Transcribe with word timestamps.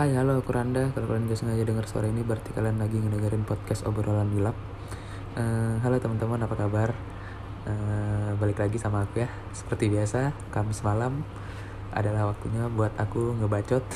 Hai, 0.00 0.16
halo, 0.16 0.40
aku 0.40 0.56
Randa. 0.56 0.88
Kalau 0.96 1.12
kalian 1.12 1.28
gak 1.28 1.44
sengaja 1.44 1.60
dengar 1.60 1.84
suara 1.84 2.08
ini, 2.08 2.24
berarti 2.24 2.56
kalian 2.56 2.80
lagi 2.80 2.96
ngedengerin 2.96 3.44
podcast 3.44 3.84
obrolan 3.84 4.32
gelap. 4.32 4.56
Eh, 5.36 5.76
halo 5.84 6.00
teman-teman, 6.00 6.40
apa 6.40 6.56
kabar? 6.56 6.96
Eh, 7.68 8.32
balik 8.40 8.64
lagi 8.64 8.80
sama 8.80 9.04
aku 9.04 9.20
ya. 9.20 9.28
Seperti 9.52 9.92
biasa, 9.92 10.32
Kamis 10.56 10.80
malam 10.80 11.20
adalah 11.92 12.32
waktunya 12.32 12.64
buat 12.72 12.96
aku 12.96 13.44
ngebacot. 13.44 13.84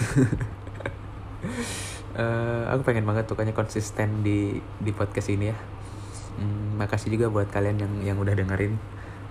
Eh, 2.15 2.63
aku 2.69 2.85
pengen 2.85 3.09
banget 3.09 3.25
pokoknya 3.25 3.57
konsisten 3.57 4.21
di 4.21 4.61
di 4.61 4.93
podcast 4.93 5.33
ini 5.33 5.51
ya. 5.51 5.57
Hmm, 6.37 6.77
makasih 6.77 7.17
juga 7.17 7.33
buat 7.33 7.49
kalian 7.49 7.81
yang 7.81 7.95
yang 8.13 8.17
udah 8.21 8.37
dengerin. 8.37 8.77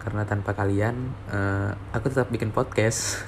Karena 0.01 0.25
tanpa 0.25 0.57
kalian, 0.57 1.13
eh, 1.29 1.69
aku 1.93 2.09
tetap 2.09 2.33
bikin 2.33 2.49
podcast. 2.49 3.21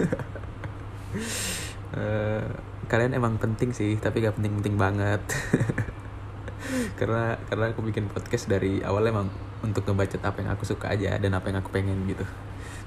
Eh, 1.96 2.44
kalian 2.86 3.18
emang 3.18 3.42
penting 3.42 3.74
sih 3.74 3.98
tapi 3.98 4.22
gak 4.22 4.38
penting-penting 4.38 4.76
banget. 4.78 5.22
Karena 7.00 7.38
karena 7.46 7.66
aku 7.74 7.82
bikin 7.86 8.10
podcast 8.10 8.50
dari 8.50 8.82
awal 8.82 9.06
emang 9.06 9.30
untuk 9.62 9.86
ngebaca 9.86 10.18
apa 10.22 10.38
yang 10.42 10.52
aku 10.54 10.64
suka 10.66 10.94
aja 10.94 11.18
dan 11.18 11.34
apa 11.38 11.50
yang 11.50 11.62
aku 11.62 11.70
pengen 11.74 12.06
gitu. 12.10 12.26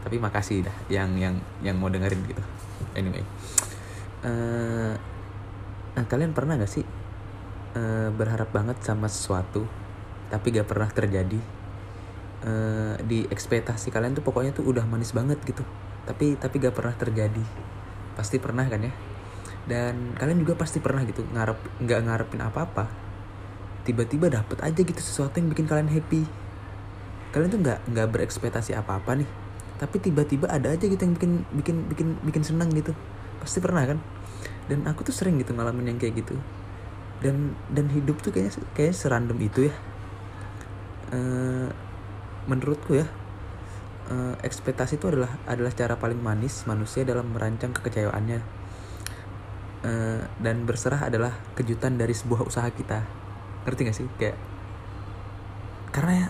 Tapi 0.03 0.17
makasih 0.19 0.67
dah 0.67 0.77
yang 0.91 1.15
yang 1.19 1.35
yang 1.63 1.77
mau 1.79 1.91
dengerin 1.91 2.19
gitu. 2.27 2.43
Anyway. 2.95 3.23
Eh 4.27 4.93
nah, 5.95 6.05
kalian 6.07 6.35
pernah 6.35 6.59
gak 6.59 6.71
sih 6.71 6.87
eh, 7.75 8.09
berharap 8.15 8.51
banget 8.55 8.79
sama 8.83 9.07
sesuatu 9.11 9.67
tapi 10.29 10.55
gak 10.55 10.69
pernah 10.69 10.91
terjadi? 10.91 11.41
Eh, 12.39 12.95
di 13.03 13.27
ekspektasi 13.27 13.91
kalian 13.91 14.15
tuh 14.15 14.23
pokoknya 14.27 14.55
tuh 14.55 14.67
udah 14.67 14.87
manis 14.87 15.15
banget 15.15 15.39
gitu. 15.47 15.63
Tapi 16.07 16.39
tapi 16.39 16.55
gak 16.59 16.75
pernah 16.75 16.95
terjadi. 16.95 17.45
Pasti 18.19 18.43
pernah 18.43 18.67
kan 18.67 18.83
ya 18.83 19.08
dan 19.69 20.17
kalian 20.17 20.41
juga 20.41 20.57
pasti 20.57 20.81
pernah 20.81 21.05
gitu 21.05 21.29
ngarep 21.29 21.85
nggak 21.85 22.01
ngarepin 22.09 22.41
apa-apa. 22.41 22.89
Tiba-tiba 23.85 24.33
dapet 24.33 24.59
aja 24.65 24.81
gitu 24.81 24.97
sesuatu 24.97 25.37
yang 25.37 25.53
bikin 25.53 25.69
kalian 25.69 25.93
happy. 25.93 26.25
Kalian 27.37 27.53
tuh 27.53 27.61
nggak 27.61 27.79
nggak 27.93 28.07
berekspektasi 28.09 28.73
apa-apa 28.73 29.21
nih. 29.21 29.29
Tapi 29.77 29.97
tiba-tiba 30.01 30.49
ada 30.49 30.73
aja 30.73 30.89
gitu 30.89 30.99
yang 30.99 31.15
bikin 31.15 31.33
bikin 31.53 31.77
bikin 31.93 32.09
bikin 32.25 32.43
senang 32.43 32.73
gitu. 32.73 32.97
Pasti 33.45 33.61
pernah 33.61 33.85
kan? 33.85 34.01
Dan 34.73 34.89
aku 34.89 35.05
tuh 35.05 35.13
sering 35.13 35.37
gitu 35.37 35.53
ngalamin 35.53 35.93
yang 35.93 35.99
kayak 36.01 36.25
gitu. 36.25 36.35
Dan 37.21 37.53
dan 37.69 37.93
hidup 37.93 38.25
tuh 38.25 38.33
kayaknya 38.33 38.65
kayak 38.73 38.97
serandom 38.97 39.37
itu 39.37 39.69
ya. 39.69 39.75
Eh, 41.13 41.69
menurutku 42.49 42.97
ya 42.97 43.05
eh, 44.09 44.35
ekspektasi 44.41 44.97
itu 44.97 45.09
adalah 45.09 45.37
adalah 45.45 45.73
cara 45.73 45.97
paling 45.97 46.21
manis 46.21 46.65
manusia 46.65 47.05
dalam 47.05 47.33
merancang 47.33 47.73
kekecewaannya 47.77 48.58
Eh, 49.79 50.23
dan 50.43 50.67
berserah 50.67 51.07
adalah 51.07 51.31
kejutan 51.55 51.95
dari 51.95 52.11
sebuah 52.11 52.43
usaha 52.43 52.67
kita. 52.67 52.99
Ngerti 53.63 53.81
gak 53.87 53.97
sih? 53.97 54.11
Kayak 54.19 54.35
karena 55.95 56.27
ya 56.27 56.29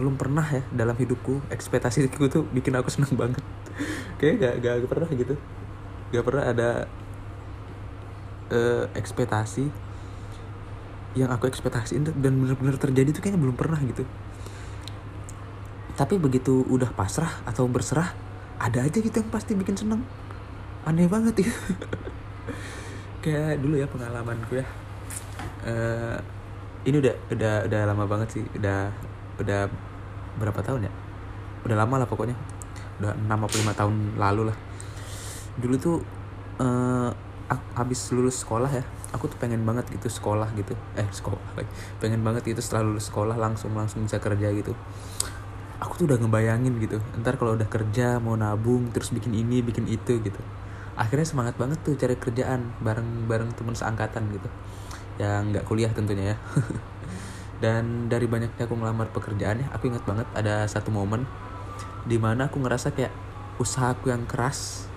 belum 0.00 0.16
pernah 0.16 0.46
ya 0.48 0.64
dalam 0.72 0.96
hidupku 0.96 1.44
ekspektasi 1.52 2.08
itu 2.08 2.24
tuh 2.32 2.48
bikin 2.56 2.72
aku 2.80 2.88
seneng 2.88 3.12
banget. 3.20 3.44
Kayak 4.20 4.64
gak, 4.64 4.80
gak, 4.80 4.88
pernah 4.88 5.08
gitu. 5.12 5.34
Gak 6.08 6.24
pernah 6.24 6.44
ada 6.48 6.70
eh, 8.48 8.84
ekspektasi 8.96 9.68
yang 11.20 11.28
aku 11.28 11.50
ekspektasiin 11.52 12.06
dan 12.06 12.32
bener-bener 12.38 12.80
terjadi 12.80 13.12
tuh 13.12 13.20
kayaknya 13.20 13.44
belum 13.44 13.60
pernah 13.60 13.76
gitu. 13.84 14.08
Tapi 16.00 16.16
begitu 16.16 16.64
udah 16.64 16.96
pasrah 16.96 17.44
atau 17.44 17.68
berserah 17.68 18.16
ada 18.56 18.88
aja 18.88 19.04
gitu 19.04 19.20
yang 19.20 19.28
pasti 19.28 19.52
bikin 19.52 19.76
seneng. 19.76 20.00
Aneh 20.88 21.12
banget 21.12 21.44
ya 21.44 21.52
kayak 23.20 23.60
dulu 23.60 23.76
ya 23.76 23.86
pengalamanku 23.88 24.60
ya. 24.60 24.66
Eh, 25.64 26.16
ini 26.88 26.96
udah 27.00 27.14
udah 27.32 27.54
udah 27.68 27.80
lama 27.84 28.04
banget 28.08 28.28
sih. 28.40 28.44
Udah 28.56 28.88
udah 29.40 29.68
berapa 30.40 30.60
tahun 30.64 30.88
ya? 30.88 30.92
Udah 31.68 31.76
lama 31.76 32.00
lah 32.00 32.08
pokoknya. 32.08 32.36
Udah 33.00 33.12
6 33.16 33.38
atau 33.44 33.56
5 33.60 33.72
tahun 33.76 33.94
lalu 34.16 34.42
lah. 34.52 34.56
Dulu 35.60 35.74
tuh 35.76 35.96
ak- 37.50 37.72
habis 37.74 38.00
lulus 38.14 38.44
sekolah 38.44 38.70
ya 38.70 38.84
aku 39.10 39.26
tuh 39.26 39.38
pengen 39.42 39.66
banget 39.66 39.90
gitu 39.90 40.06
sekolah 40.06 40.46
gitu. 40.54 40.78
Eh 40.94 41.06
sekolah 41.10 41.40
pengen 41.98 42.22
banget 42.22 42.46
gitu 42.46 42.62
setelah 42.62 42.86
lulus 42.86 43.10
sekolah 43.10 43.34
langsung 43.34 43.74
langsung 43.74 44.06
bisa 44.06 44.22
kerja 44.22 44.48
gitu. 44.54 44.72
Aku 45.82 45.96
tuh 45.96 46.06
udah 46.06 46.18
ngebayangin 46.20 46.78
gitu. 46.78 47.02
Ntar 47.18 47.40
kalau 47.40 47.58
udah 47.58 47.66
kerja 47.66 48.22
mau 48.22 48.38
nabung 48.38 48.92
terus 48.94 49.10
bikin 49.10 49.34
ini 49.34 49.64
bikin 49.64 49.88
itu 49.90 50.22
gitu 50.22 50.40
akhirnya 51.00 51.24
semangat 51.24 51.56
banget 51.56 51.80
tuh 51.80 51.96
cari 51.96 52.12
kerjaan 52.20 52.76
bareng 52.84 53.24
bareng 53.24 53.56
temen 53.56 53.72
seangkatan 53.72 54.28
gitu. 54.36 54.48
Yang 55.16 55.40
nggak 55.56 55.64
kuliah 55.64 55.88
tentunya 55.96 56.36
ya. 56.36 56.38
Dan 57.64 58.12
dari 58.12 58.28
banyaknya 58.28 58.68
aku 58.68 58.76
ngelamar 58.76 59.08
pekerjaan 59.08 59.64
ya 59.64 59.68
aku 59.72 59.88
ingat 59.88 60.04
banget 60.04 60.28
ada 60.32 60.64
satu 60.68 60.88
momen 60.92 61.24
di 62.08 62.16
mana 62.16 62.48
aku 62.48 62.56
ngerasa 62.60 62.96
kayak 62.96 63.12
usahaku 63.60 64.08
yang 64.08 64.24
keras 64.24 64.88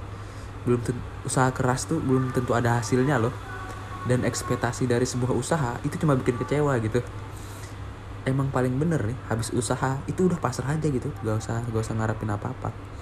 belum 0.64 0.80
usaha 1.28 1.52
keras 1.52 1.84
tuh 1.88 2.00
belum 2.00 2.32
tentu 2.36 2.52
ada 2.52 2.84
hasilnya 2.84 3.16
loh. 3.20 3.32
Dan 4.04 4.28
ekspektasi 4.28 4.84
dari 4.84 5.08
sebuah 5.08 5.32
usaha 5.32 5.80
itu 5.88 5.96
cuma 5.96 6.20
bikin 6.20 6.36
kecewa 6.36 6.76
gitu. 6.84 7.00
Emang 8.28 8.52
paling 8.52 8.76
bener 8.76 9.00
nih 9.00 9.16
habis 9.32 9.56
usaha 9.56 10.00
itu 10.12 10.28
udah 10.28 10.40
pasrah 10.44 10.76
aja 10.76 10.88
gitu. 10.92 11.08
Gak 11.24 11.40
usah 11.40 11.64
gak 11.64 11.84
usah 11.88 11.96
ngarepin 11.96 12.28
apa 12.28 12.52
apa 12.52 12.93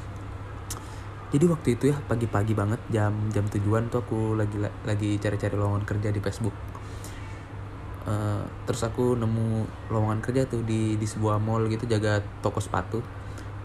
jadi 1.31 1.47
waktu 1.47 1.80
itu 1.80 1.96
ya 1.96 1.97
pagi-pagi 2.12 2.52
banget 2.52 2.84
jam 2.92 3.16
jam 3.31 3.47
tujuan 3.47 3.88
tuh 3.88 4.03
aku 4.03 4.36
lagi 4.36 4.59
lagi 4.84 5.16
cari-cari 5.16 5.56
lowongan 5.56 5.88
kerja 5.88 6.12
di 6.12 6.19
Facebook. 6.19 6.52
Eh, 8.02 8.44
terus 8.68 8.84
aku 8.84 9.16
nemu 9.16 9.64
lowongan 9.88 10.19
kerja 10.19 10.44
tuh 10.44 10.59
di 10.68 11.00
di 11.00 11.08
sebuah 11.08 11.40
mall 11.40 11.72
gitu 11.72 11.88
jaga 11.88 12.19
toko 12.44 12.59
sepatu. 12.59 13.00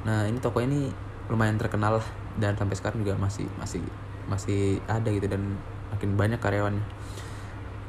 Nah 0.06 0.30
ini 0.30 0.38
toko 0.38 0.62
ini 0.62 0.86
lumayan 1.26 1.58
terkenal 1.58 1.98
lah 1.98 2.06
dan 2.38 2.54
sampai 2.54 2.78
sekarang 2.78 3.02
juga 3.02 3.18
masih 3.18 3.50
masih 3.58 3.82
masih 4.30 4.78
ada 4.86 5.10
gitu 5.10 5.26
dan 5.26 5.58
makin 5.90 6.14
banyak 6.14 6.38
karyawannya. 6.38 6.86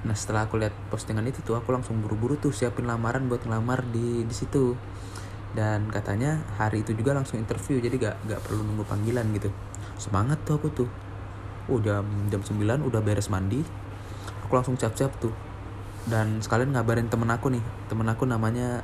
Nah 0.09 0.15
setelah 0.17 0.49
aku 0.49 0.57
lihat 0.57 0.73
postingan 0.89 1.29
itu 1.29 1.45
tuh 1.45 1.53
aku 1.53 1.69
langsung 1.69 2.01
buru-buru 2.01 2.33
tuh 2.41 2.49
siapin 2.49 2.89
lamaran 2.89 3.29
buat 3.29 3.45
ngelamar 3.45 3.85
di 3.93 4.25
di 4.25 4.33
situ 4.33 4.73
dan 5.55 5.87
katanya 5.93 6.43
hari 6.59 6.83
itu 6.83 6.91
juga 6.97 7.15
langsung 7.15 7.39
interview 7.39 7.79
jadi 7.79 7.95
gak 7.95 8.15
gak 8.27 8.39
perlu 8.43 8.65
nunggu 8.65 8.83
panggilan 8.83 9.25
gitu. 9.35 9.53
Semangat 9.95 10.41
tuh 10.43 10.59
aku 10.59 10.67
tuh. 10.73 10.89
Oh 11.67 11.79
jam 11.83 12.07
jam 12.31 12.41
9 12.43 12.83
udah 12.83 13.01
beres 13.03 13.31
mandi. 13.31 13.63
Aku 14.47 14.53
langsung 14.55 14.75
siap-siap 14.75 15.11
tuh. 15.19 15.31
Dan 16.07 16.39
sekalian 16.39 16.71
ngabarin 16.71 17.07
temen 17.11 17.27
aku 17.31 17.51
nih. 17.51 17.63
Temen 17.91 18.07
aku 18.07 18.23
namanya 18.27 18.83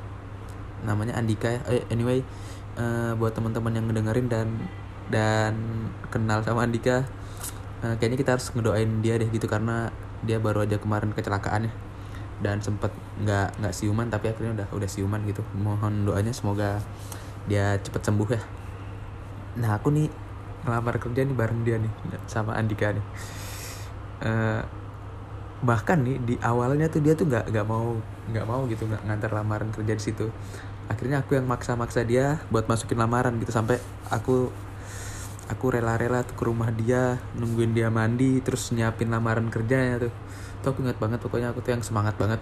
namanya 0.84 1.16
Andika 1.16 1.48
ya. 1.48 1.60
Eh, 1.68 1.84
anyway 1.88 2.20
eh, 2.78 3.12
buat 3.16 3.32
teman-teman 3.34 3.72
yang 3.74 3.86
ngedengerin 3.88 4.26
dan 4.28 4.48
dan 5.08 5.54
kenal 6.08 6.40
sama 6.40 6.64
Andika 6.64 7.04
eh, 7.84 7.94
kayaknya 8.00 8.18
kita 8.18 8.30
harus 8.38 8.48
ngedoain 8.52 9.04
dia 9.04 9.20
deh 9.20 9.28
gitu 9.28 9.44
karena 9.46 9.92
dia 10.24 10.40
baru 10.40 10.64
aja 10.64 10.80
kemarin 10.80 11.12
kecelakaan 11.12 11.68
ya 11.68 11.72
dan 12.42 12.58
sempet 12.58 12.90
nggak 13.22 13.62
nggak 13.62 13.74
siuman 13.74 14.10
tapi 14.10 14.30
akhirnya 14.30 14.62
udah 14.62 14.68
udah 14.74 14.88
siuman 14.90 15.20
gitu. 15.28 15.42
Mohon 15.54 16.08
doanya 16.08 16.32
semoga 16.34 16.82
dia 17.46 17.76
cepet 17.78 18.02
sembuh 18.02 18.28
ya. 18.32 18.42
Nah 19.60 19.78
aku 19.78 19.92
nih 19.94 20.08
ngelamar 20.64 20.96
kerja 20.96 21.20
nih 21.22 21.36
bareng 21.36 21.60
dia 21.62 21.76
nih 21.78 21.92
sama 22.26 22.56
Andika 22.56 22.90
nih. 22.90 23.04
Eh, 24.24 24.62
bahkan 25.64 26.00
nih 26.00 26.16
di 26.20 26.34
awalnya 26.40 26.88
tuh 26.88 27.00
dia 27.00 27.12
tuh 27.16 27.28
nggak 27.28 27.52
nggak 27.52 27.66
mau 27.68 27.96
nggak 28.32 28.46
mau 28.48 28.64
gitu 28.68 28.84
nggak 28.88 29.02
ngantar 29.04 29.30
lamaran 29.30 29.68
kerja 29.70 29.92
di 29.94 30.02
situ. 30.02 30.26
Akhirnya 30.88 31.24
aku 31.24 31.36
yang 31.36 31.48
maksa-maksa 31.48 32.04
dia 32.04 32.40
buat 32.52 32.68
masukin 32.68 33.00
lamaran 33.00 33.40
gitu 33.40 33.52
sampai 33.52 33.80
aku 34.12 34.52
aku 35.44 35.76
rela-rela 35.76 36.24
tuh 36.24 36.36
ke 36.36 36.44
rumah 36.48 36.72
dia 36.72 37.20
nungguin 37.36 37.76
dia 37.76 37.92
mandi 37.92 38.40
terus 38.40 38.72
nyiapin 38.72 39.12
lamaran 39.12 39.52
kerjanya 39.52 40.08
tuh. 40.08 40.12
Tuh 40.64 40.68
aku 40.72 40.78
ingat 40.88 40.96
banget 40.96 41.20
pokoknya 41.20 41.52
aku 41.52 41.60
tuh 41.60 41.76
yang 41.76 41.84
semangat 41.84 42.16
banget. 42.16 42.40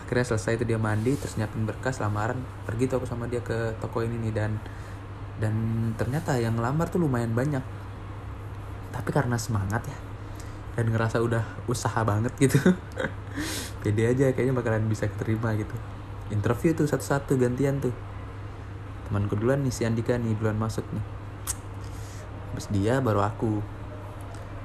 Akhirnya 0.00 0.24
selesai 0.24 0.60
itu 0.60 0.64
dia 0.64 0.80
mandi 0.80 1.12
terus 1.16 1.36
nyiapin 1.36 1.68
berkas 1.68 2.00
lamaran. 2.00 2.40
Pergi 2.64 2.88
tuh 2.88 2.96
aku 3.00 3.06
sama 3.08 3.28
dia 3.28 3.44
ke 3.44 3.76
toko 3.80 4.00
ini 4.00 4.16
nih 4.28 4.32
dan 4.32 4.52
dan 5.36 5.54
ternyata 6.00 6.38
yang 6.40 6.56
ngelamar 6.56 6.88
tuh 6.88 7.04
lumayan 7.04 7.36
banyak. 7.36 7.64
Tapi 8.94 9.10
karena 9.12 9.36
semangat 9.36 9.84
ya 9.84 9.98
dan 10.74 10.90
ngerasa 10.90 11.20
udah 11.20 11.44
usaha 11.68 12.00
banget 12.02 12.32
gitu. 12.40 12.56
Pede 13.84 14.08
aja 14.08 14.32
kayaknya 14.32 14.56
bakalan 14.56 14.88
bisa 14.88 15.04
keterima 15.12 15.52
gitu. 15.60 15.76
Interview 16.32 16.72
tuh 16.72 16.88
satu-satu 16.88 17.36
gantian 17.36 17.84
tuh. 17.84 17.92
Temanku 19.04 19.36
duluan 19.36 19.60
nih 19.60 19.70
si 19.70 19.84
Andika 19.84 20.16
nih 20.16 20.32
duluan 20.40 20.56
masuk 20.56 20.88
nih 20.88 21.23
habis 22.54 22.70
dia 22.70 23.02
baru 23.02 23.26
aku. 23.26 23.58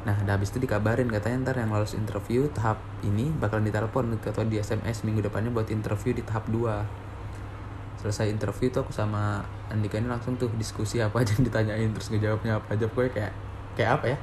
Nah 0.05 0.15
udah 0.21 0.37
habis 0.37 0.53
itu 0.53 0.61
dikabarin 0.61 1.09
katanya 1.09 1.49
ntar 1.49 1.59
yang 1.59 1.73
lolos 1.73 1.97
interview 1.97 2.47
tahap 2.53 2.77
ini 3.01 3.33
bakalan 3.35 3.65
ditelepon 3.67 4.15
atau 4.21 4.45
di 4.45 4.61
SMS 4.61 5.03
minggu 5.03 5.25
depannya 5.25 5.49
buat 5.49 5.67
interview 5.73 6.13
di 6.13 6.23
tahap 6.23 6.47
2 6.47 7.09
selesai 7.99 8.31
interview 8.31 8.71
tuh 8.71 8.87
aku 8.87 8.95
sama 8.95 9.43
Andika 9.67 9.99
ini 9.99 10.07
langsung 10.07 10.39
tuh 10.39 10.47
diskusi 10.55 11.03
apa 11.03 11.19
aja 11.19 11.35
yang 11.35 11.43
ditanyain 11.51 11.89
terus 11.91 12.07
ngejawabnya 12.13 12.63
apa 12.63 12.77
aja. 12.77 12.85
Pokoknya 12.87 13.11
kayak 13.11 13.33
kayak 13.75 13.91
apa 13.99 14.05
ya? 14.07 14.17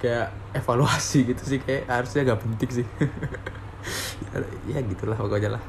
Kayak 0.00 0.26
evaluasi 0.56 1.18
gitu 1.28 1.42
sih 1.44 1.58
kayak 1.60 1.90
harusnya 1.90 2.20
gak 2.32 2.40
penting 2.40 2.70
sih. 2.82 2.86
Ya 4.64 4.78
gitulah 4.80 5.18
pokoknya 5.18 5.58
lah. 5.58 5.62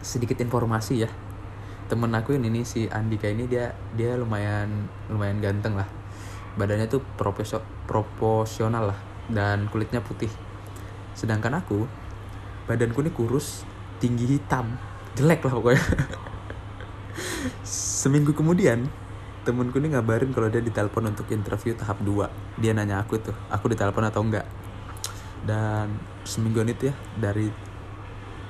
Sedikit 0.00 0.38
informasi 0.40 1.04
ya 1.04 1.10
temen 1.84 2.10
aku 2.16 2.36
ini 2.36 2.48
nih 2.48 2.64
si 2.64 2.88
Andika 2.88 3.28
ini 3.28 3.44
dia 3.44 3.76
dia 3.92 4.16
lumayan 4.16 4.88
lumayan 5.12 5.38
ganteng 5.44 5.76
lah. 5.76 5.88
Badannya 6.54 6.86
tuh 6.86 7.02
proporsional 7.86 8.94
lah 8.94 8.98
dan 9.28 9.68
kulitnya 9.68 10.00
putih. 10.00 10.30
Sedangkan 11.12 11.60
aku 11.60 11.84
badanku 12.64 13.04
ini 13.04 13.12
kurus 13.12 13.68
tinggi 14.00 14.38
hitam. 14.38 14.74
Jelek 15.14 15.44
lah 15.46 15.52
pokoknya. 15.60 15.84
Seminggu 18.02 18.34
kemudian 18.34 18.88
temenku 19.44 19.76
ini 19.76 19.92
ngabarin 19.92 20.32
kalau 20.32 20.48
dia 20.48 20.64
ditelepon 20.64 21.12
untuk 21.12 21.28
interview 21.28 21.76
tahap 21.76 22.00
2 22.00 22.64
dia 22.64 22.72
nanya 22.72 23.04
aku 23.04 23.20
tuh 23.20 23.36
aku 23.52 23.68
ditelepon 23.70 24.08
atau 24.08 24.24
enggak? 24.24 24.48
Dan 25.44 26.00
semingguan 26.24 26.72
itu 26.72 26.88
ya 26.88 26.94
dari 27.20 27.52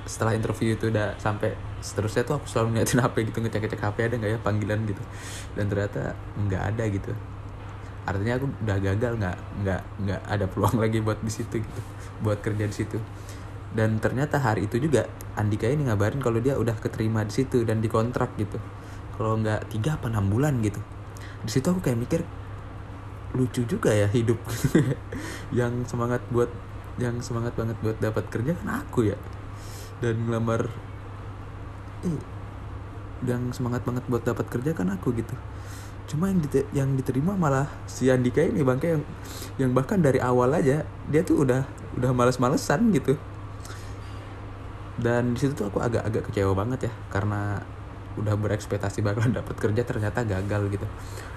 setelah 0.07 0.37
interview 0.39 0.79
itu 0.79 0.93
udah 0.93 1.19
sampai 1.19 1.74
seterusnya 1.85 2.25
tuh 2.25 2.41
aku 2.41 2.49
selalu 2.49 2.81
ngeliatin 2.81 3.01
HP 3.05 3.17
gitu 3.29 3.39
ngecek-ngecek 3.45 3.81
HP 3.85 3.97
ada 4.09 4.15
nggak 4.17 4.33
ya 4.33 4.39
panggilan 4.41 4.81
gitu. 4.89 5.03
Dan 5.53 5.69
ternyata 5.69 6.17
nggak 6.41 6.63
ada 6.73 6.85
gitu. 6.89 7.13
Artinya 8.09 8.35
aku 8.41 8.47
udah 8.65 8.79
gagal 8.81 9.13
nggak 9.21 9.37
nggak 9.61 9.81
nggak 10.09 10.21
ada 10.25 10.45
peluang 10.49 10.77
lagi 10.85 10.99
buat 11.05 11.21
di 11.21 11.33
situ 11.33 11.61
gitu 11.61 11.81
buat 12.25 12.41
kerja 12.41 12.65
di 12.65 12.73
situ. 12.75 12.97
Dan 13.75 14.01
ternyata 14.01 14.41
hari 14.41 14.65
itu 14.71 14.81
juga 14.81 15.05
Andika 15.35 15.67
ini 15.67 15.85
ngabarin 15.91 16.23
kalau 16.23 16.39
dia 16.39 16.57
udah 16.57 16.79
keterima 16.79 17.27
di 17.27 17.35
situ 17.35 17.69
dan 17.69 17.85
dikontrak 17.85 18.33
gitu. 18.41 18.57
Kalau 19.21 19.37
nggak 19.37 19.69
tiga 19.69 20.01
apa 20.01 20.09
enam 20.09 20.33
bulan 20.33 20.65
gitu. 20.65 20.81
Di 21.45 21.51
situ 21.53 21.69
aku 21.69 21.85
kayak 21.85 22.01
mikir 22.01 22.21
lucu 23.35 23.67
juga 23.67 23.91
ya 23.91 24.07
hidup 24.07 24.39
yang 25.59 25.83
semangat 25.91 26.23
buat 26.31 26.47
yang 27.03 27.19
semangat 27.19 27.59
banget 27.59 27.75
buat 27.83 27.99
dapat 27.99 28.25
kerja 28.31 28.55
kan 28.57 28.87
aku 28.87 29.11
ya. 29.11 29.19
Dan 29.99 30.31
ngelamar 30.31 30.71
eh, 32.05 32.19
yang 33.25 33.51
semangat 33.57 33.83
banget 33.83 34.05
buat 34.07 34.23
dapat 34.23 34.47
kerja 34.53 34.77
kan 34.77 34.93
aku 34.93 35.17
gitu. 35.17 35.35
Cuma 36.05 36.29
yang 36.29 36.41
diter 36.45 36.65
yang 36.77 36.91
diterima 36.95 37.33
malah 37.33 37.65
si 37.89 38.13
Andika 38.13 38.45
ini 38.45 38.61
bangke 38.61 38.93
yang 38.93 39.03
yang 39.57 39.71
bahkan 39.73 40.05
dari 40.05 40.21
awal 40.21 40.53
aja 40.53 40.85
dia 41.09 41.23
tuh 41.25 41.49
udah 41.49 41.65
udah 41.97 42.11
males-malesan 42.13 42.93
gitu. 42.93 43.17
Dan 45.01 45.35
di 45.35 45.39
situ 45.43 45.57
tuh 45.57 45.67
aku 45.73 45.83
agak-agak 45.83 46.31
kecewa 46.31 46.55
banget 46.55 46.87
ya 46.87 46.93
karena 47.11 47.59
udah 48.15 48.39
berekspektasi 48.39 49.03
bakalan 49.03 49.35
dapat 49.41 49.57
kerja 49.57 49.83
ternyata 49.83 50.23
gagal 50.23 50.69
gitu. 50.69 50.87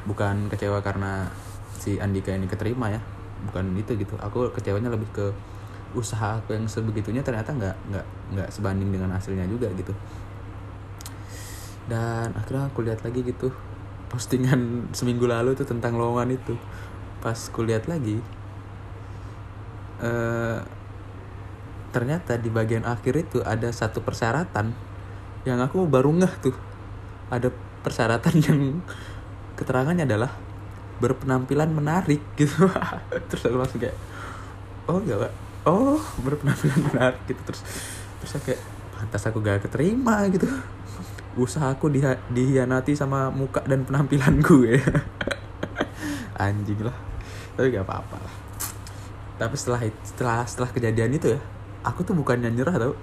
Bukan 0.03 0.51
kecewa 0.51 0.83
karena 0.83 1.31
si 1.79 1.97
Andika 1.97 2.35
ini 2.35 2.51
keterima 2.51 2.91
ya 2.91 2.99
bukan 3.47 3.71
itu 3.79 3.95
gitu. 3.95 4.19
Aku 4.19 4.51
kecewanya 4.51 4.91
lebih 4.91 5.07
ke 5.15 5.31
usaha 5.95 6.43
aku 6.43 6.51
yang 6.51 6.67
sebegitunya 6.67 7.23
ternyata 7.23 7.55
nggak 7.55 7.75
nggak 7.89 8.05
nggak 8.35 8.49
sebanding 8.51 8.91
dengan 8.91 9.15
hasilnya 9.15 9.47
juga 9.47 9.71
gitu 9.71 9.95
dan 11.87 12.35
akhirnya 12.35 12.67
aku 12.67 12.83
lihat 12.83 13.01
lagi 13.07 13.23
gitu 13.23 13.51
postingan 14.07 14.91
seminggu 14.95 15.27
lalu 15.27 15.55
itu 15.55 15.67
tentang 15.67 15.95
lowongan 15.95 16.35
itu. 16.35 16.55
Pas 17.19 17.35
kulihat 17.51 17.89
lagi 17.91 18.19
eh, 20.03 20.59
ternyata 21.91 22.37
di 22.37 22.51
bagian 22.51 22.85
akhir 22.85 23.27
itu 23.27 23.41
ada 23.41 23.71
satu 23.73 24.03
persyaratan 24.03 24.71
yang 25.47 25.59
aku 25.63 25.87
baru 25.87 26.11
ngeh 26.11 26.33
tuh. 26.43 26.55
Ada 27.31 27.51
persyaratan 27.83 28.35
yang 28.47 28.59
keterangannya 29.59 30.07
adalah 30.07 30.31
berpenampilan 30.99 31.71
menarik 31.71 32.23
gitu. 32.35 32.67
Terus 33.31 33.43
aku 33.47 33.57
langsung 33.59 33.79
kayak 33.79 33.97
oh 34.87 35.03
ya 35.03 35.19
pak. 35.19 35.33
Oh 35.67 35.99
berpenampilan 36.23 36.79
menarik. 36.91 37.21
Gitu. 37.27 37.41
Terus 37.43 37.61
terus 38.23 38.31
aku 38.39 38.43
kayak 38.51 38.61
pantas 38.97 39.23
aku 39.29 39.37
gak 39.45 39.61
keterima 39.61 40.25
gitu 40.33 40.49
usahaku 41.37 41.93
di 41.93 42.01
dihianati 42.33 42.97
sama 42.97 43.29
muka 43.29 43.61
dan 43.63 43.85
penampilanku 43.85 44.65
ya. 44.65 44.81
Anjing 46.43 46.81
lah. 46.81 46.97
Tapi 47.53 47.73
gak 47.73 47.85
apa-apa 47.85 48.17
lah. 48.17 48.33
Tapi 49.37 49.55
setelah 49.55 49.81
setelah 50.01 50.41
setelah 50.49 50.69
kejadian 50.73 51.13
itu 51.13 51.37
ya 51.37 51.39
aku 51.85 52.01
tuh 52.01 52.17
bukannya 52.17 52.49
nyerah 52.49 52.75
tau. 52.81 52.93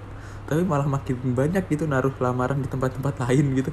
Tapi 0.45 0.61
malah 0.61 0.85
makin 0.85 1.33
banyak 1.33 1.65
gitu 1.71 1.89
naruh 1.89 2.13
lamaran 2.21 2.61
di 2.61 2.69
tempat-tempat 2.69 3.17
lain 3.25 3.45
gitu. 3.57 3.71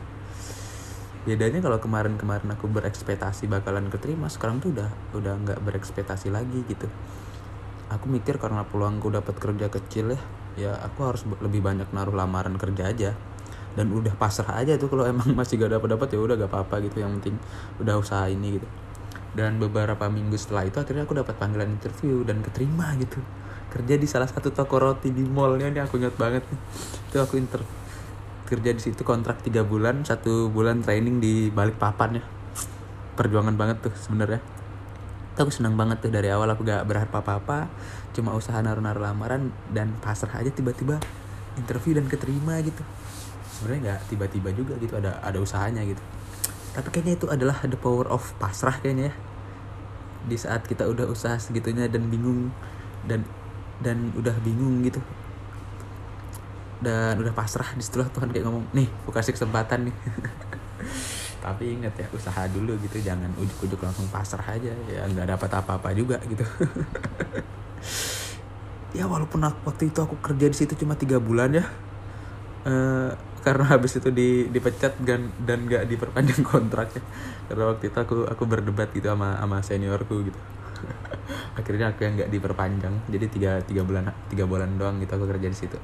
Bedanya 1.29 1.63
kalau 1.63 1.79
kemarin-kemarin 1.79 2.49
aku 2.57 2.67
berekspektasi 2.67 3.47
bakalan 3.47 3.93
keterima 3.93 4.27
sekarang 4.27 4.59
tuh 4.59 4.75
udah 4.75 4.91
udah 5.13 5.35
nggak 5.43 5.59
berekspektasi 5.63 6.33
lagi 6.33 6.65
gitu. 6.65 6.89
Aku 7.93 8.09
mikir 8.09 8.41
karena 8.41 8.65
peluangku 8.65 9.13
dapat 9.13 9.37
kerja 9.37 9.69
kecil 9.69 10.17
ya 10.17 10.21
ya 10.57 10.73
aku 10.85 11.09
harus 11.09 11.23
lebih 11.41 11.65
banyak 11.65 11.89
naruh 11.97 12.13
lamaran 12.13 12.61
kerja 12.61 12.93
aja 12.93 13.11
dan 13.73 13.89
udah 13.89 14.13
pasrah 14.17 14.61
aja 14.61 14.77
tuh 14.77 14.93
kalau 14.93 15.09
emang 15.09 15.33
masih 15.39 15.57
gak 15.61 15.73
dapat 15.77 15.97
dapat 15.97 16.09
ya 16.13 16.19
udah 16.21 16.37
gak 16.37 16.51
apa-apa 16.51 16.85
gitu 16.85 17.03
yang 17.03 17.13
penting 17.21 17.37
udah 17.81 17.95
usaha 17.99 18.25
ini 18.29 18.61
gitu. 18.61 18.69
Dan 19.33 19.57
beberapa 19.57 20.13
minggu 20.13 20.37
setelah 20.37 20.69
itu 20.69 20.77
akhirnya 20.77 21.09
aku 21.09 21.17
dapat 21.17 21.35
panggilan 21.41 21.73
interview 21.73 22.21
dan 22.23 22.45
keterima 22.45 22.93
gitu. 23.01 23.17
Kerja 23.73 23.97
di 23.97 24.05
salah 24.05 24.29
satu 24.29 24.53
toko 24.53 24.77
roti 24.77 25.09
di 25.09 25.25
mallnya 25.25 25.73
ini 25.73 25.81
aku 25.81 25.97
ingat 25.97 26.21
banget 26.21 26.45
nih. 26.45 26.61
Itu 27.09 27.17
aku 27.25 27.41
inter 27.41 27.65
kerja 28.45 28.77
di 28.77 28.83
situ 28.85 29.01
kontrak 29.01 29.41
tiga 29.41 29.65
bulan 29.65 30.05
satu 30.05 30.53
bulan 30.53 30.85
training 30.85 31.25
di 31.25 31.49
balik 31.49 31.81
papan 31.81 32.21
ya 32.21 32.25
perjuangan 33.17 33.57
banget 33.57 33.81
tuh 33.81 33.95
sebenarnya. 33.97 34.45
Aku 35.41 35.49
senang 35.49 35.81
banget 35.81 36.05
tuh 36.05 36.13
dari 36.13 36.29
awal 36.29 36.53
aku 36.53 36.61
gak 36.61 36.85
berharap 36.85 37.09
apa-apa 37.09 37.73
cuma 38.13 38.37
usaha 38.37 38.61
naruh-naruh 38.61 39.01
lamaran 39.01 39.49
dan 39.73 39.97
pasrah 40.05 40.45
aja 40.45 40.53
tiba-tiba 40.53 41.01
interview 41.57 41.97
dan 41.97 42.05
keterima 42.09 42.61
gitu 42.61 42.85
sebenarnya 43.63 43.95
nggak 43.95 44.01
tiba-tiba 44.11 44.51
juga 44.51 44.75
gitu 44.83 44.99
ada 44.99 45.23
ada 45.23 45.39
usahanya 45.39 45.87
gitu. 45.87 46.03
Tapi 46.75 46.89
kayaknya 46.91 47.15
itu 47.15 47.27
adalah 47.31 47.63
the 47.63 47.79
power 47.79 48.11
of 48.11 48.27
pasrah 48.43 48.75
kayaknya 48.83 49.15
ya. 49.15 49.15
Di 50.27 50.35
saat 50.35 50.67
kita 50.67 50.91
udah 50.91 51.07
usaha 51.07 51.39
segitunya 51.39 51.87
dan 51.87 52.11
bingung 52.11 52.51
dan 53.07 53.23
dan 53.79 54.11
udah 54.19 54.35
bingung 54.43 54.83
gitu. 54.83 54.99
Dan 56.83 57.23
udah 57.23 57.31
pasrah 57.31 57.71
di 57.79 57.87
setelah 57.87 58.11
Tuhan 58.11 58.35
kayak 58.35 58.51
ngomong 58.51 58.67
nih 58.75 58.91
aku 59.07 59.15
kasih 59.15 59.39
kesempatan 59.39 59.87
nih. 59.87 59.97
Tapi 61.47 61.79
inget 61.79 61.95
ya 61.95 62.07
usaha 62.11 62.43
dulu 62.51 62.75
gitu 62.83 62.99
jangan 62.99 63.31
ujuk-ujuk 63.39 63.79
langsung 63.79 64.11
pasrah 64.11 64.59
aja 64.59 64.75
ya 64.91 65.07
nggak 65.07 65.39
dapat 65.39 65.51
apa-apa 65.55 65.95
juga 65.95 66.19
gitu. 66.27 66.43
Ya 68.93 69.09
walaupun 69.09 69.41
aku, 69.41 69.73
waktu 69.73 69.89
itu 69.89 70.05
aku 70.05 70.21
kerja 70.21 70.53
di 70.53 70.57
situ 70.57 70.77
cuma 70.77 70.93
tiga 70.93 71.17
bulan 71.17 71.49
ya 71.57 71.65
uh, 72.69 73.11
karena 73.43 73.75
habis 73.75 73.99
itu 73.99 74.09
di 74.15 74.47
dipecat 74.47 75.03
dan 75.03 75.35
dan 75.43 75.67
gak 75.67 75.91
diperpanjang 75.91 76.47
kontraknya. 76.55 77.03
Karena 77.51 77.65
waktu 77.75 77.91
itu 77.91 77.99
aku 77.99 78.17
aku 78.31 78.43
berdebat 78.47 78.95
gitu 78.95 79.11
sama 79.11 79.35
sama 79.43 79.59
seniorku 79.61 80.31
gitu. 80.31 80.41
Akhirnya 81.59 81.91
aku 81.91 82.07
yang 82.07 82.15
nggak 82.23 82.31
diperpanjang. 82.31 82.95
Jadi 83.11 83.27
tiga 83.29 83.59
tiga 83.67 83.83
bulan 83.83 84.15
tiga 84.31 84.47
bulan 84.47 84.79
doang 84.79 85.03
gitu 85.03 85.13
aku 85.19 85.27
kerja 85.27 85.47
di 85.51 85.59
situ. 85.59 85.79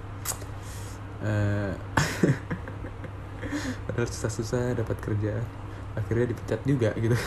Padahal 3.90 4.08
susah-susah 4.14 4.78
dapat 4.78 4.96
kerja. 5.02 5.42
Akhirnya 5.98 6.30
dipecat 6.30 6.62
juga 6.62 6.94
gitu. 6.94 7.18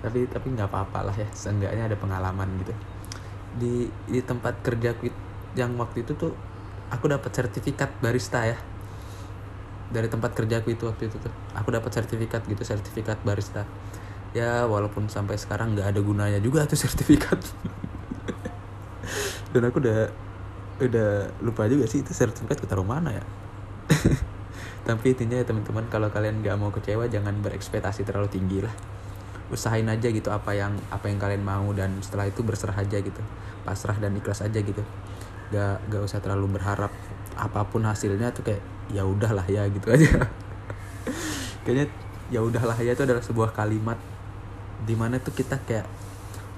Tapi 0.00 0.24
tapi 0.24 0.46
nggak 0.56 0.72
apa-apa 0.72 1.12
lah 1.12 1.16
ya. 1.20 1.28
Seenggaknya 1.36 1.84
ada 1.92 1.96
pengalaman 2.00 2.48
gitu. 2.64 2.72
Di 3.60 3.74
di 4.08 4.20
tempat 4.24 4.64
kerjaku 4.64 5.12
yang 5.52 5.76
waktu 5.76 6.00
itu 6.00 6.16
tuh 6.16 6.32
aku 6.88 7.12
dapat 7.12 7.28
sertifikat 7.28 7.92
barista 8.00 8.40
ya 8.48 8.56
dari 9.92 10.08
tempat 10.08 10.32
kerjaku 10.32 10.72
itu 10.72 10.88
waktu 10.88 11.12
itu 11.12 11.20
tuh 11.20 11.32
aku 11.52 11.68
dapat 11.68 11.92
sertifikat 11.92 12.42
gitu 12.48 12.64
sertifikat 12.64 13.20
barista. 13.22 13.68
Ya 14.32 14.64
walaupun 14.64 15.12
sampai 15.12 15.36
sekarang 15.36 15.76
nggak 15.76 15.92
ada 15.92 16.00
gunanya 16.00 16.40
juga 16.40 16.64
tuh 16.64 16.80
sertifikat. 16.88 17.38
Dan 19.52 19.68
aku 19.68 19.84
udah 19.84 20.08
udah 20.80 21.10
lupa 21.44 21.68
juga 21.68 21.84
sih 21.84 22.00
itu 22.00 22.16
sertifikat 22.16 22.64
taruh 22.64 22.88
mana 22.88 23.12
ya. 23.12 23.24
Tapi 24.88 25.14
intinya 25.14 25.38
ya 25.38 25.46
teman-teman 25.46 25.86
kalau 25.92 26.08
kalian 26.08 26.40
nggak 26.42 26.56
mau 26.58 26.72
kecewa 26.72 27.06
jangan 27.06 27.38
berekspektasi 27.44 28.08
terlalu 28.08 28.32
tinggi 28.32 28.64
lah. 28.64 28.72
Usahain 29.52 29.84
aja 29.84 30.08
gitu 30.08 30.32
apa 30.32 30.56
yang 30.56 30.74
apa 30.88 31.12
yang 31.12 31.20
kalian 31.20 31.44
mau 31.44 31.68
dan 31.76 32.00
setelah 32.00 32.24
itu 32.24 32.40
berserah 32.40 32.74
aja 32.80 32.96
gitu. 32.98 33.20
Pasrah 33.68 34.00
dan 34.00 34.16
ikhlas 34.16 34.40
aja 34.40 34.58
gitu. 34.58 34.80
Gak 35.52 35.84
gak 35.92 36.02
usah 36.02 36.24
terlalu 36.24 36.56
berharap 36.56 36.90
apa 37.36 37.64
pun 37.68 37.84
hasilnya 37.84 38.32
tuh 38.34 38.44
kayak 38.44 38.62
ya 38.92 39.02
udahlah 39.06 39.44
ya 39.48 39.64
gitu 39.70 39.88
aja. 39.88 40.28
Kayaknya 41.64 41.86
ya 42.32 42.40
udahlah 42.40 42.76
ya 42.80 42.96
itu 42.96 43.02
adalah 43.04 43.22
sebuah 43.22 43.52
kalimat 43.52 43.98
di 44.82 44.94
mana 44.98 45.20
tuh 45.22 45.34
kita 45.36 45.60
kayak 45.62 45.86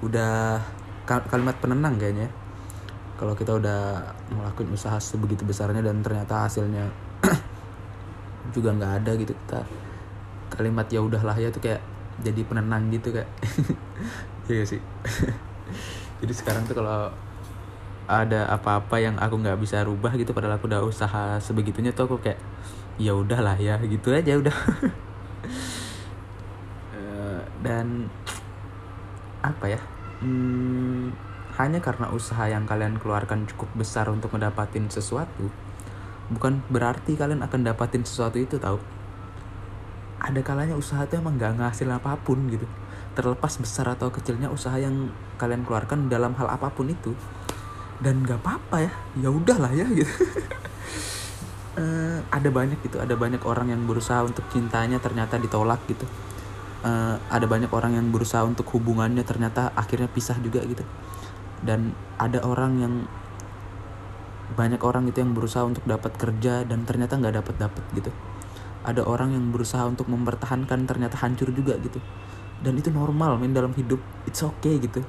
udah 0.01 0.59
kalimat 1.05 1.55
penenang 1.61 1.95
kayaknya. 1.99 2.29
Kalau 3.15 3.31
kita 3.31 3.55
udah 3.55 4.11
ngelakuin 4.27 4.75
usaha 4.75 4.99
sebegitu 4.99 5.47
besarnya 5.47 5.79
dan 5.79 6.03
ternyata 6.03 6.49
hasilnya 6.49 6.91
juga 8.55 8.75
nggak 8.75 8.93
ada 9.03 9.11
gitu 9.15 9.31
kita 9.31 9.63
kalimat 10.51 10.87
ya 10.91 10.99
udahlah 10.99 11.35
ya 11.39 11.47
tuh 11.47 11.63
kayak 11.63 11.79
jadi 12.23 12.41
penenang 12.47 12.91
gitu 12.91 13.15
kayak. 13.15 13.29
Iya 14.45 14.61
sih? 14.61 14.81
Jadi 16.21 16.33
sekarang 16.37 16.69
tuh 16.69 16.77
kalau 16.77 17.09
ada 18.05 18.45
apa-apa 18.49 19.01
yang 19.01 19.17
aku 19.17 19.41
nggak 19.41 19.57
bisa 19.57 19.81
rubah 19.81 20.13
gitu 20.13 20.31
padahal 20.31 20.61
aku 20.61 20.69
udah 20.69 20.85
usaha 20.85 21.41
sebegitunya 21.41 21.89
tuh 21.89 22.05
aku 22.09 22.17
kayak 22.21 22.37
ya 23.01 23.11
udahlah 23.11 23.57
ya 23.57 23.75
gitu 23.83 24.13
aja 24.13 24.37
udah. 24.39 24.55
Eh, 26.95 27.41
dan 27.61 28.09
apa 29.45 29.77
ya 29.77 29.81
hmm, 30.25 31.13
hanya 31.53 31.77
karena 31.77 32.09
usaha 32.09 32.49
yang 32.49 32.65
kalian 32.65 32.97
keluarkan 32.97 33.45
cukup 33.45 33.69
besar 33.77 34.09
untuk 34.09 34.33
mendapatkan 34.33 34.89
sesuatu 34.89 35.53
bukan 36.33 36.65
berarti 36.73 37.13
kalian 37.13 37.45
akan 37.45 37.61
dapatin 37.61 38.01
sesuatu 38.01 38.41
itu 38.41 38.57
tahu 38.57 38.81
ada 40.25 40.41
kalanya 40.41 40.73
usaha 40.73 41.05
itu 41.05 41.21
emang 41.21 41.37
nggak 41.37 41.61
ngasil 41.61 41.85
apa 41.93 42.17
pun 42.17 42.49
gitu. 42.49 42.65
Terlepas 43.13 43.61
besar 43.61 43.93
atau 43.93 44.09
kecilnya 44.09 44.49
usaha 44.49 44.73
yang 44.75 45.13
kalian 45.37 45.61
keluarkan 45.61 46.09
dalam 46.09 46.33
hal 46.33 46.49
apa 46.49 46.73
pun 46.73 46.89
itu 46.89 47.13
dan 48.03 48.23
nggak 48.23 48.39
apa-apa 48.43 48.77
ya 48.83 48.91
ya 49.19 49.29
udahlah 49.31 49.71
ya 49.71 49.87
gitu. 49.91 50.11
Eh, 51.75 52.19
ada 52.31 52.47
banyak 52.55 52.79
gitu 52.87 53.03
ada 53.03 53.19
banyak 53.19 53.43
orang 53.43 53.67
yang 53.67 53.83
berusaha 53.83 54.23
untuk 54.23 54.47
cintanya 54.47 54.95
ternyata 54.95 55.35
ditolak 55.35 55.83
gitu. 55.91 56.07
Eh, 56.87 57.15
ada 57.19 57.43
banyak 57.51 57.67
orang 57.75 57.99
yang 57.99 58.15
berusaha 58.15 58.47
untuk 58.47 58.63
hubungannya 58.71 59.27
ternyata 59.27 59.75
akhirnya 59.75 60.07
pisah 60.07 60.39
juga 60.39 60.63
gitu. 60.63 60.87
Dan 61.59 61.91
ada 62.15 62.39
orang 62.47 62.79
yang 62.79 62.93
banyak 64.55 64.79
orang 64.87 65.11
itu 65.11 65.19
yang 65.19 65.35
berusaha 65.35 65.67
untuk 65.67 65.83
dapat 65.83 66.15
kerja 66.15 66.63
dan 66.63 66.87
ternyata 66.87 67.19
nggak 67.19 67.43
dapat 67.43 67.55
dapat 67.59 67.83
gitu. 67.91 68.11
Ada 68.87 69.03
orang 69.03 69.35
yang 69.35 69.51
berusaha 69.51 69.83
untuk 69.83 70.07
mempertahankan 70.07 70.87
ternyata 70.87 71.19
hancur 71.19 71.51
juga 71.51 71.75
gitu. 71.83 71.99
Dan 72.63 72.79
itu 72.79 72.87
normal 72.87 73.35
main 73.35 73.51
dalam 73.51 73.75
hidup. 73.75 73.99
It's 74.23 74.39
okay 74.39 74.79
gitu. 74.79 75.03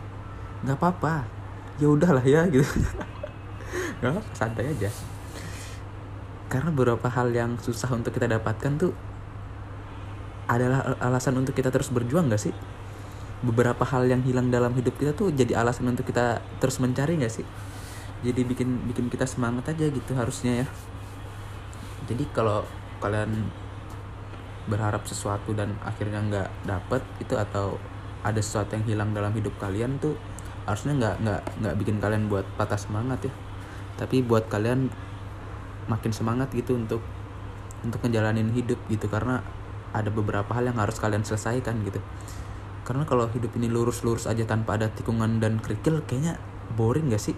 Nggak 0.66 0.82
apa-apa 0.82 1.45
ya 1.76 1.86
udahlah 1.88 2.24
ya 2.24 2.48
gitu. 2.48 2.64
Nggak 4.00 4.24
santai 4.36 4.72
aja. 4.72 4.90
Karena 6.46 6.70
beberapa 6.70 7.10
hal 7.10 7.34
yang 7.34 7.58
susah 7.58 7.90
untuk 7.90 8.14
kita 8.14 8.30
dapatkan 8.30 8.72
tuh 8.78 8.92
adalah 10.46 10.94
alasan 11.02 11.34
untuk 11.42 11.58
kita 11.58 11.74
terus 11.74 11.90
berjuang 11.90 12.30
gak 12.30 12.38
sih? 12.38 12.54
Beberapa 13.42 13.82
hal 13.82 14.06
yang 14.06 14.22
hilang 14.22 14.48
dalam 14.48 14.70
hidup 14.78 14.94
kita 14.94 15.10
tuh 15.10 15.34
jadi 15.34 15.58
alasan 15.58 15.90
untuk 15.90 16.06
kita 16.06 16.38
terus 16.62 16.78
mencari 16.78 17.18
gak 17.18 17.34
sih? 17.34 17.46
Jadi 18.22 18.46
bikin 18.46 18.86
bikin 18.86 19.10
kita 19.10 19.26
semangat 19.26 19.74
aja 19.74 19.90
gitu 19.90 20.14
harusnya 20.14 20.64
ya. 20.64 20.66
Jadi 22.06 22.30
kalau 22.30 22.62
kalian 23.02 23.50
berharap 24.70 25.02
sesuatu 25.06 25.54
dan 25.54 25.78
akhirnya 25.82 26.22
nggak 26.26 26.48
dapet 26.66 27.02
itu 27.22 27.38
atau 27.38 27.78
ada 28.26 28.42
sesuatu 28.42 28.74
yang 28.74 28.86
hilang 28.86 29.10
dalam 29.14 29.30
hidup 29.30 29.54
kalian 29.62 29.98
tuh 30.02 30.18
harusnya 30.66 30.92
nggak 30.98 31.14
nggak 31.22 31.40
nggak 31.62 31.74
bikin 31.78 31.96
kalian 32.02 32.26
buat 32.26 32.44
patah 32.58 32.76
semangat 32.76 33.30
ya. 33.30 33.32
Tapi 33.96 34.20
buat 34.26 34.50
kalian 34.50 34.90
makin 35.86 36.10
semangat 36.10 36.50
gitu 36.52 36.74
untuk 36.74 37.00
untuk 37.86 38.02
ngejalanin 38.02 38.50
hidup 38.50 38.76
gitu. 38.90 39.06
Karena 39.06 39.40
ada 39.94 40.10
beberapa 40.10 40.50
hal 40.52 40.68
yang 40.68 40.78
harus 40.82 40.98
kalian 40.98 41.22
selesaikan 41.22 41.80
gitu. 41.86 42.02
Karena 42.86 43.02
kalau 43.02 43.26
hidup 43.30 43.50
ini 43.58 43.66
lurus-lurus 43.66 44.30
aja 44.30 44.46
tanpa 44.46 44.78
ada 44.78 44.86
tikungan 44.90 45.42
dan 45.42 45.58
kerikil 45.58 46.06
kayaknya 46.06 46.38
boring 46.78 47.10
gak 47.10 47.22
sih? 47.22 47.36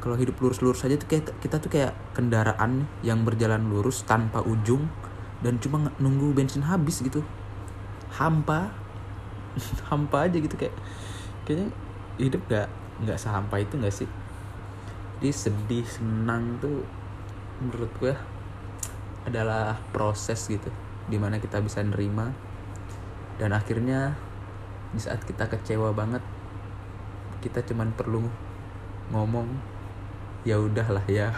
Kalau 0.00 0.16
hidup 0.16 0.40
lurus-lurus 0.40 0.80
aja 0.88 0.96
tuh 0.96 1.08
kayak 1.12 1.36
kita 1.44 1.60
tuh 1.60 1.68
kayak 1.68 1.92
kendaraan 2.16 2.88
yang 3.04 3.20
berjalan 3.20 3.68
lurus 3.68 4.00
tanpa 4.08 4.40
ujung 4.40 4.88
dan 5.44 5.60
cuma 5.60 5.92
nunggu 6.00 6.32
bensin 6.32 6.64
habis 6.64 7.04
gitu. 7.04 7.20
Hampa 8.16 8.72
hampa 9.92 10.24
aja 10.24 10.40
gitu 10.40 10.56
kayak. 10.56 10.72
Kayaknya 11.44 11.68
hidup 12.20 12.44
gak 12.52 12.68
nggak 13.00 13.16
sehampa 13.16 13.56
itu 13.56 13.80
gak 13.80 13.94
sih? 13.94 14.08
Jadi 15.20 15.32
sedih 15.32 15.86
senang 15.88 16.60
tuh 16.60 16.84
menurut 17.60 17.92
gue 18.00 18.14
adalah 19.28 19.76
proses 19.92 20.40
gitu 20.48 20.68
di 21.08 21.20
mana 21.20 21.36
kita 21.36 21.60
bisa 21.60 21.84
nerima 21.84 22.32
dan 23.36 23.52
akhirnya 23.52 24.16
di 24.96 25.00
saat 25.00 25.20
kita 25.28 25.48
kecewa 25.48 25.92
banget 25.92 26.24
kita 27.44 27.60
cuman 27.64 27.92
perlu 27.92 28.24
ngomong 29.12 29.48
ya 30.44 30.60
udahlah 30.60 31.04
ya. 31.08 31.32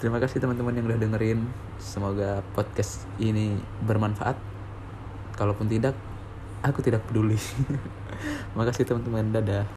Terima 0.00 0.20
kasih 0.20 0.36
teman-teman 0.36 0.76
yang 0.76 0.84
udah 0.84 1.00
dengerin. 1.00 1.48
Semoga 1.80 2.44
podcast 2.52 3.08
ini 3.16 3.56
bermanfaat. 3.84 4.36
Kalaupun 5.36 5.68
tidak 5.68 5.96
aku 6.64 6.80
tidak 6.80 7.04
peduli 7.08 7.36
makasih 8.54 8.86
teman-teman. 8.86 9.34
Dadah 9.34 9.64